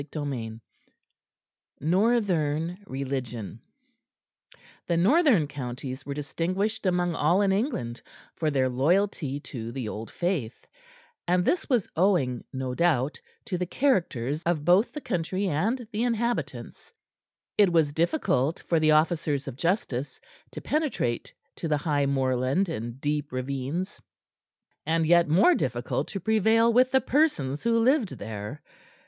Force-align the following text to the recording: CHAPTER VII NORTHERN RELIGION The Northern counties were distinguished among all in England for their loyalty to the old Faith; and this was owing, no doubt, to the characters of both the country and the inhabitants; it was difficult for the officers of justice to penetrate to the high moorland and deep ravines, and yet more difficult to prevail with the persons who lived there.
CHAPTER 0.03 0.25
VII 0.25 0.59
NORTHERN 1.79 2.79
RELIGION 2.87 3.59
The 4.87 4.97
Northern 4.97 5.47
counties 5.47 6.07
were 6.07 6.15
distinguished 6.15 6.87
among 6.87 7.13
all 7.13 7.43
in 7.43 7.51
England 7.51 8.01
for 8.33 8.49
their 8.49 8.67
loyalty 8.67 9.39
to 9.41 9.71
the 9.71 9.87
old 9.87 10.09
Faith; 10.09 10.65
and 11.27 11.45
this 11.45 11.69
was 11.69 11.87
owing, 11.95 12.43
no 12.51 12.73
doubt, 12.73 13.21
to 13.45 13.59
the 13.59 13.67
characters 13.67 14.41
of 14.41 14.65
both 14.65 14.91
the 14.91 15.01
country 15.01 15.47
and 15.47 15.87
the 15.91 16.01
inhabitants; 16.01 16.95
it 17.55 17.71
was 17.71 17.93
difficult 17.93 18.59
for 18.67 18.79
the 18.79 18.89
officers 18.89 19.47
of 19.47 19.55
justice 19.55 20.19
to 20.49 20.61
penetrate 20.61 21.31
to 21.57 21.67
the 21.67 21.77
high 21.77 22.07
moorland 22.07 22.69
and 22.69 22.99
deep 22.99 23.31
ravines, 23.31 24.01
and 24.83 25.05
yet 25.05 25.27
more 25.27 25.53
difficult 25.53 26.07
to 26.07 26.19
prevail 26.19 26.73
with 26.73 26.89
the 26.89 27.01
persons 27.01 27.61
who 27.61 27.77
lived 27.77 28.17
there. 28.17 28.63